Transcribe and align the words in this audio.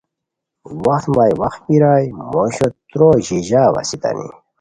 وختہ 0.85 1.09
مائی 1.15 1.33
وخت 1.41 1.59
بیرائے 1.67 2.05
موشو 2.31 2.67
تروئے 2.89 3.19
ژیژاؤ 3.27 3.73
اسیتانی 3.81 4.27